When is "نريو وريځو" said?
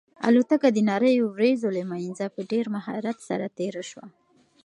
0.89-1.69